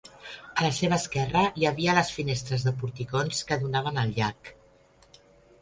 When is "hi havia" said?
1.59-1.95